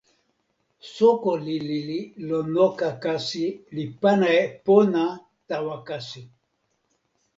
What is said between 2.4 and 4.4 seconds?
noka kasi li pana